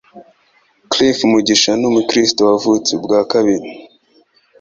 [0.91, 3.67] Cliff Mugisha ni umukristo wavutse ubwa kabiri